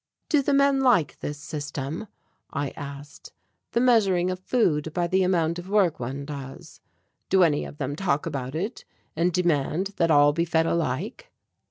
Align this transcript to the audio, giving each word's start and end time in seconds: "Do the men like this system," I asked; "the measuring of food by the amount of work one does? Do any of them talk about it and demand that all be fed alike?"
"Do 0.29 0.41
the 0.41 0.51
men 0.55 0.79
like 0.79 1.19
this 1.19 1.37
system," 1.37 2.07
I 2.49 2.71
asked; 2.71 3.33
"the 3.73 3.79
measuring 3.79 4.31
of 4.31 4.39
food 4.39 4.91
by 4.95 5.05
the 5.05 5.21
amount 5.21 5.59
of 5.59 5.69
work 5.69 5.99
one 5.99 6.25
does? 6.25 6.81
Do 7.29 7.43
any 7.43 7.65
of 7.65 7.77
them 7.77 7.95
talk 7.95 8.25
about 8.25 8.55
it 8.55 8.83
and 9.15 9.31
demand 9.31 9.93
that 9.97 10.09
all 10.09 10.33
be 10.33 10.43
fed 10.43 10.65
alike?" 10.65 11.31